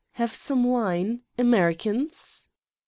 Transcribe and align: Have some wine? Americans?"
Have 0.13 0.33
some 0.33 0.63
wine? 0.63 1.21
Americans?" 1.37 2.49